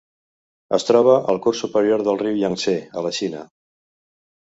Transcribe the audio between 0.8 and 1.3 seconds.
troba